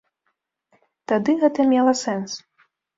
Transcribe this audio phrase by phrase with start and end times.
[1.13, 2.31] Тады гэта мела сэнс.